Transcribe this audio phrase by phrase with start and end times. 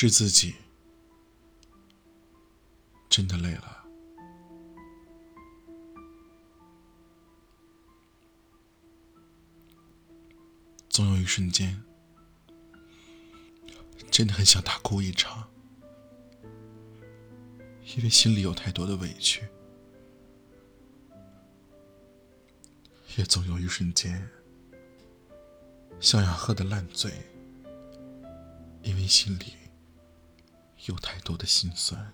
[0.00, 0.54] 治自己
[3.10, 3.84] 真的累了。
[10.88, 11.82] 总有一瞬间，
[14.10, 15.46] 真的很想大哭一场，
[17.94, 19.42] 因为心里有太多的委屈；
[23.18, 24.26] 也总有一瞬间，
[26.00, 27.12] 想要喝的烂醉，
[28.82, 29.59] 因为心里
[30.86, 32.12] 有太多的心酸。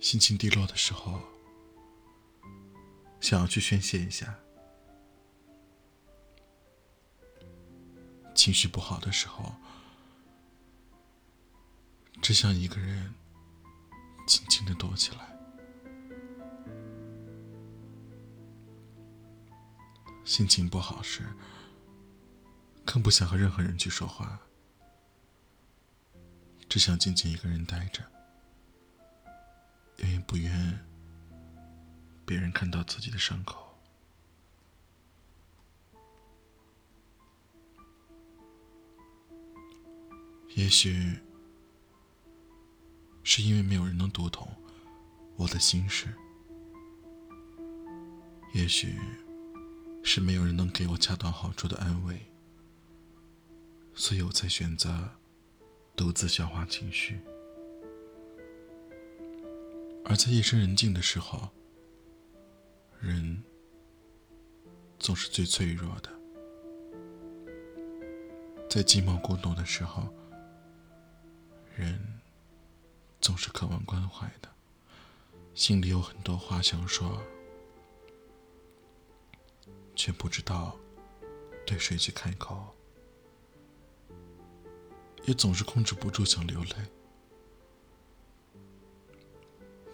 [0.00, 1.20] 心情低落的时候，
[3.20, 4.34] 想要去宣泄一下。
[8.34, 9.54] 情绪不好的时候，
[12.20, 13.14] 只想一个人
[14.26, 15.34] 静静的躲起来。
[20.24, 21.22] 心情不好时，
[22.84, 24.38] 更不想和任何人去说话，
[26.74, 28.02] 只想静静一个人待着，
[29.98, 30.84] 因为不愿
[32.26, 33.78] 别人看到自己的伤口。
[40.56, 41.16] 也许
[43.22, 44.52] 是因为没有人能读懂
[45.36, 46.12] 我的心事，
[48.52, 48.98] 也许
[50.02, 52.20] 是没有人能给我恰到好处的安慰，
[53.94, 55.08] 所以我才选择
[55.96, 57.20] 独自消化情绪。
[60.04, 61.48] 而在夜深人静的时候，
[63.00, 63.42] 人
[64.98, 66.10] 总是最脆弱的，
[68.68, 70.08] 在寂寞孤独的时候。
[71.76, 72.20] 人
[73.20, 74.48] 总是渴望关怀的，
[75.54, 77.20] 心里有很多话想说，
[79.96, 80.78] 却不知道
[81.66, 82.72] 对谁去开口，
[85.26, 86.76] 也总是控制不住想流泪，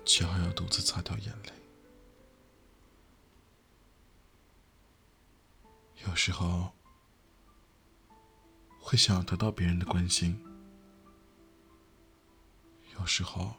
[0.05, 1.53] 却还要独自擦掉眼泪。
[6.07, 6.73] 有时候
[8.81, 10.45] 会想要得到别人的关心。
[12.99, 13.55] 有时候，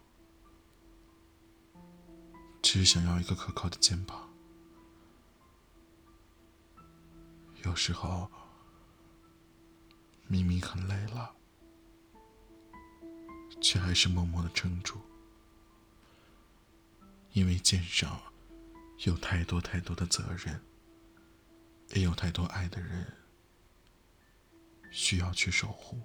[2.61, 4.29] 只是想要一个可靠的肩膀；
[7.63, 8.29] 有时候，
[10.27, 11.33] 明明很累了，
[13.61, 14.99] 却还是默默的撑住，
[17.31, 18.19] 因为肩上
[19.05, 20.59] 有太多太多的责任，
[21.89, 23.05] 也有太多爱的人
[24.89, 26.01] 需要去守护。